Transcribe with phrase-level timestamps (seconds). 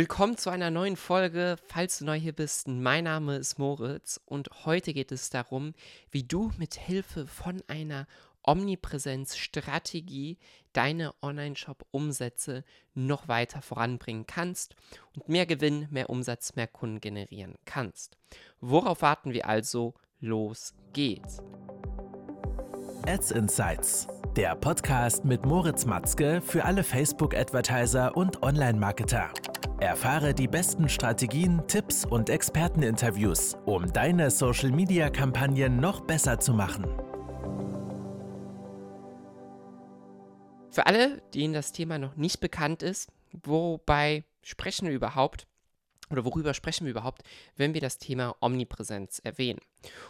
[0.00, 1.56] Willkommen zu einer neuen Folge.
[1.68, 5.74] Falls du neu hier bist, mein Name ist Moritz und heute geht es darum,
[6.10, 8.06] wie du mit Hilfe von einer
[8.42, 10.38] Omnipräsenzstrategie
[10.72, 14.74] deine Online-Shop-Umsätze noch weiter voranbringen kannst
[15.14, 18.16] und mehr Gewinn, mehr Umsatz, mehr Kunden generieren kannst.
[18.62, 19.92] Worauf warten wir also?
[20.18, 21.42] Los geht's.
[23.06, 29.30] Ads Insights, der Podcast mit Moritz Matzke für alle Facebook-Advertiser und Online-Marketer.
[29.80, 36.84] Erfahre die besten Strategien, Tipps und Experteninterviews, um deine Social-Media-Kampagnen noch besser zu machen.
[40.70, 43.10] Für alle, denen das Thema noch nicht bekannt ist,
[43.42, 45.46] wobei sprechen wir überhaupt
[46.10, 47.22] oder worüber sprechen wir überhaupt,
[47.56, 49.60] wenn wir das Thema Omnipräsenz erwähnen?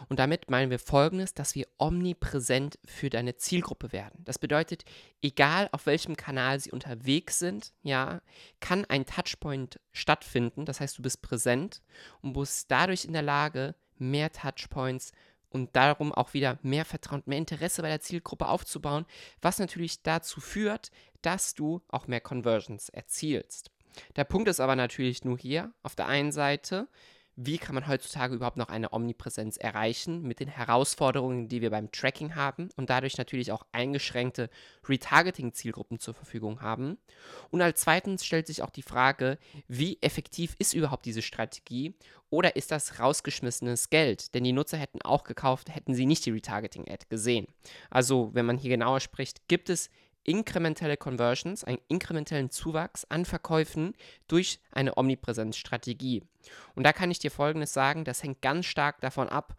[0.09, 4.23] Und damit meinen wir folgendes, dass wir omnipräsent für deine Zielgruppe werden.
[4.25, 4.83] Das bedeutet,
[5.21, 8.21] egal auf welchem Kanal sie unterwegs sind, ja,
[8.59, 10.65] kann ein Touchpoint stattfinden.
[10.65, 11.81] Das heißt, du bist präsent
[12.21, 15.11] und bist dadurch in der Lage, mehr Touchpoints
[15.49, 19.05] und darum auch wieder mehr Vertrauen, mehr Interesse bei der Zielgruppe aufzubauen,
[19.41, 23.69] was natürlich dazu führt, dass du auch mehr Conversions erzielst.
[24.15, 26.87] Der Punkt ist aber natürlich nur hier, auf der einen Seite,
[27.35, 31.91] wie kann man heutzutage überhaupt noch eine Omnipräsenz erreichen mit den Herausforderungen, die wir beim
[31.91, 34.49] Tracking haben und dadurch natürlich auch eingeschränkte
[34.87, 36.97] Retargeting-Zielgruppen zur Verfügung haben.
[37.49, 41.95] Und als zweitens stellt sich auch die Frage, wie effektiv ist überhaupt diese Strategie
[42.29, 44.35] oder ist das rausgeschmissenes Geld?
[44.35, 47.47] Denn die Nutzer hätten auch gekauft, hätten sie nicht die Retargeting-Ad gesehen.
[47.89, 49.89] Also, wenn man hier genauer spricht, gibt es
[50.23, 53.93] inkrementelle Conversions, einen inkrementellen Zuwachs an Verkäufen
[54.27, 56.23] durch eine Omnipräsenzstrategie.
[56.75, 59.55] Und da kann ich dir Folgendes sagen, das hängt ganz stark davon ab,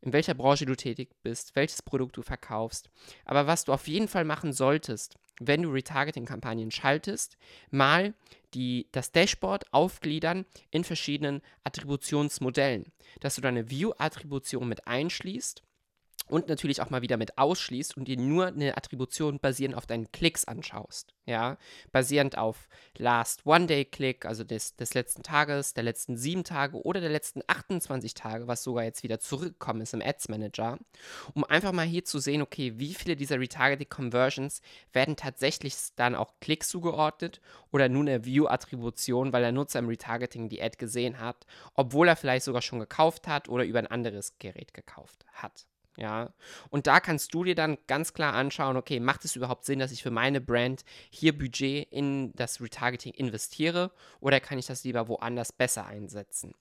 [0.00, 2.90] in welcher Branche du tätig bist, welches Produkt du verkaufst.
[3.24, 7.36] Aber was du auf jeden Fall machen solltest, wenn du Retargeting-Kampagnen schaltest,
[7.70, 8.14] mal
[8.54, 15.62] die, das Dashboard aufgliedern in verschiedenen Attributionsmodellen, dass du deine View-Attribution mit einschließt
[16.26, 20.10] und natürlich auch mal wieder mit ausschließt und dir nur eine Attribution basierend auf deinen
[20.12, 21.14] Klicks anschaust.
[21.24, 21.56] Ja,
[21.90, 27.10] basierend auf Last One-Day-Click, also des, des letzten Tages, der letzten sieben Tage oder der
[27.10, 30.78] letzten 28 Tage, was sogar jetzt wieder zurückgekommen ist im Ads Manager,
[31.34, 34.62] um einfach mal hier zu sehen, okay, wie viele dieser Retargeting Conversions
[34.92, 37.40] werden tatsächlich dann auch Klicks zugeordnet
[37.72, 42.16] oder nur eine View-Attribution, weil der Nutzer im Retargeting die Ad gesehen hat, obwohl er
[42.16, 45.66] vielleicht sogar schon gekauft hat oder über ein anderes Gerät gekauft hat.
[45.96, 46.34] Ja,
[46.68, 49.92] und da kannst du dir dann ganz klar anschauen, okay, macht es überhaupt Sinn, dass
[49.92, 53.90] ich für meine Brand hier Budget in das Retargeting investiere
[54.20, 56.54] oder kann ich das lieber woanders besser einsetzen?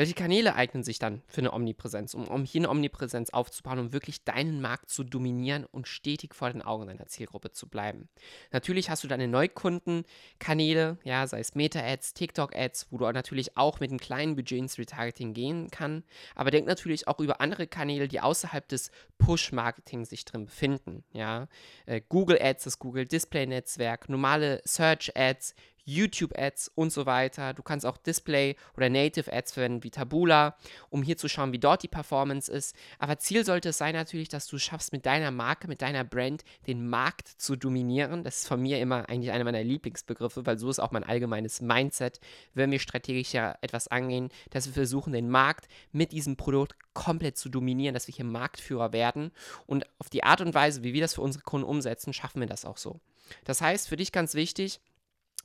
[0.00, 3.92] Welche Kanäle eignen sich dann für eine Omnipräsenz, um, um hier eine Omnipräsenz aufzubauen, um
[3.92, 8.08] wirklich deinen Markt zu dominieren und stetig vor den Augen deiner Zielgruppe zu bleiben?
[8.50, 13.90] Natürlich hast du deine Neukundenkanäle, ja, sei es Meta-Ads, TikTok-Ads, wo du natürlich auch mit
[13.90, 16.02] einem kleinen Budget ins Retargeting gehen kann.
[16.34, 21.04] Aber denk natürlich auch über andere Kanäle, die außerhalb des Push-Marketing sich drin befinden.
[21.12, 21.46] Ja,
[21.84, 27.54] äh, Google Ads, das Google Display-Netzwerk, normale Search-Ads, YouTube-Ads und so weiter.
[27.54, 30.56] Du kannst auch Display- oder Native-Ads verwenden wie Taboola,
[30.88, 32.76] um hier zu schauen, wie dort die Performance ist.
[32.98, 36.44] Aber Ziel sollte es sein natürlich, dass du schaffst, mit deiner Marke, mit deiner Brand
[36.66, 38.24] den Markt zu dominieren.
[38.24, 41.60] Das ist von mir immer eigentlich einer meiner Lieblingsbegriffe, weil so ist auch mein allgemeines
[41.60, 42.20] Mindset,
[42.54, 47.38] wenn wir strategisch ja etwas angehen, dass wir versuchen, den Markt mit diesem Produkt komplett
[47.38, 49.30] zu dominieren, dass wir hier Marktführer werden.
[49.66, 52.48] Und auf die Art und Weise, wie wir das für unsere Kunden umsetzen, schaffen wir
[52.48, 53.00] das auch so.
[53.44, 54.80] Das heißt, für dich ganz wichtig,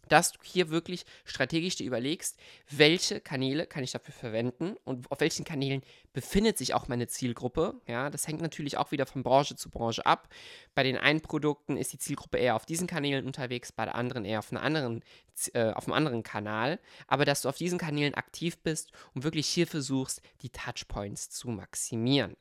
[0.10, 2.38] dass du hier wirklich strategisch dir überlegst,
[2.70, 5.82] welche Kanäle kann ich dafür verwenden und auf welchen Kanälen
[6.14, 7.82] befindet sich auch meine Zielgruppe.
[7.88, 10.30] Ja, das hängt natürlich auch wieder von Branche zu Branche ab.
[10.74, 14.26] Bei den einen Produkten ist die Zielgruppe eher auf diesen Kanälen unterwegs, bei der anderen
[14.26, 15.04] eher auf, einer anderen,
[15.54, 16.80] äh, auf einem anderen Kanal.
[17.08, 21.50] Aber dass du auf diesen Kanälen aktiv bist und wirklich hier versuchst, die Touchpoints zu
[21.50, 22.36] maximieren.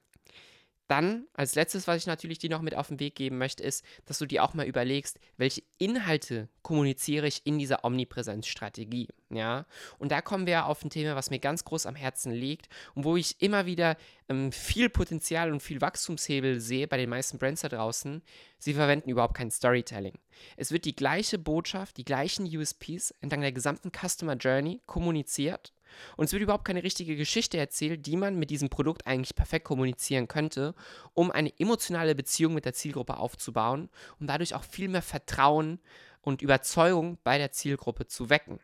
[0.86, 3.84] Dann, als letztes, was ich natürlich dir noch mit auf den Weg geben möchte, ist,
[4.04, 9.08] dass du dir auch mal überlegst, welche Inhalte kommuniziere ich in dieser Omnipräsenzstrategie.
[9.30, 9.64] Ja?
[9.98, 13.04] Und da kommen wir auf ein Thema, was mir ganz groß am Herzen liegt und
[13.04, 13.96] wo ich immer wieder
[14.28, 18.22] ähm, viel Potenzial und viel Wachstumshebel sehe bei den meisten Brands da draußen.
[18.58, 20.18] Sie verwenden überhaupt kein Storytelling.
[20.58, 25.72] Es wird die gleiche Botschaft, die gleichen USPs entlang der gesamten Customer Journey kommuniziert
[26.16, 29.64] und es wird überhaupt keine richtige Geschichte erzählt, die man mit diesem Produkt eigentlich perfekt
[29.64, 30.74] kommunizieren könnte,
[31.12, 33.88] um eine emotionale Beziehung mit der Zielgruppe aufzubauen
[34.20, 35.80] und dadurch auch viel mehr Vertrauen
[36.20, 38.60] und Überzeugung bei der Zielgruppe zu wecken.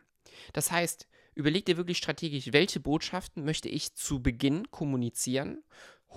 [0.53, 5.63] Das heißt, überleg dir wirklich strategisch, welche Botschaften möchte ich zu Beginn kommunizieren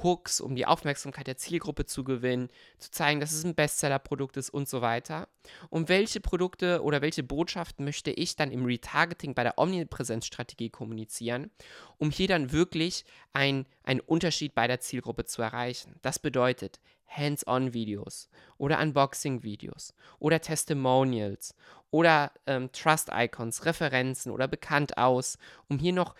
[0.02, 2.48] Hooks, um die Aufmerksamkeit der Zielgruppe zu gewinnen,
[2.78, 5.28] zu zeigen, dass es ein Bestsellerprodukt ist und so weiter.
[5.70, 11.50] Und welche Produkte oder welche Botschaften möchte ich dann im Retargeting bei der Omnipräsenzstrategie kommunizieren,
[11.98, 13.66] um hier dann wirklich einen
[14.06, 15.96] Unterschied bei der Zielgruppe zu erreichen.
[16.02, 21.54] Das bedeutet Hands-on-Videos oder Unboxing-Videos oder Testimonials
[21.90, 25.38] oder ähm, Trust-Icons, Referenzen oder bekannt aus,
[25.68, 26.14] um hier noch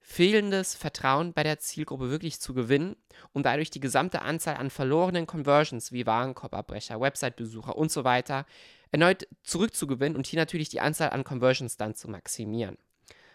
[0.00, 2.96] fehlendes Vertrauen bei der Zielgruppe wirklich zu gewinnen
[3.32, 8.46] und dadurch die gesamte Anzahl an verlorenen Conversions wie Warenkorbabbrecher, Website-Besucher und so weiter
[8.90, 12.76] erneut zurückzugewinnen und hier natürlich die Anzahl an Conversions dann zu maximieren.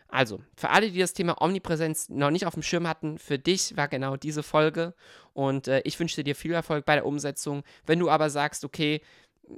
[0.07, 3.75] Also, für alle, die das Thema Omnipräsenz noch nicht auf dem Schirm hatten, für dich
[3.75, 4.93] war genau diese Folge
[5.33, 7.63] und äh, ich wünsche dir viel Erfolg bei der Umsetzung.
[7.85, 9.01] Wenn du aber sagst, okay,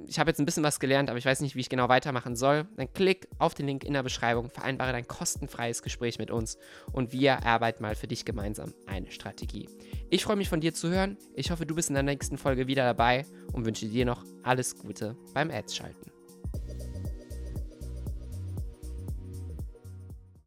[0.06, 2.36] ich habe jetzt ein bisschen was gelernt, aber ich weiß nicht, wie ich genau weitermachen
[2.36, 6.58] soll, dann klick auf den Link in der Beschreibung, vereinbare dein kostenfreies Gespräch mit uns
[6.92, 9.68] und wir erarbeiten mal für dich gemeinsam eine Strategie.
[10.10, 11.16] Ich freue mich von dir zu hören.
[11.34, 14.76] Ich hoffe, du bist in der nächsten Folge wieder dabei und wünsche dir noch alles
[14.76, 16.07] Gute beim Ads schalten.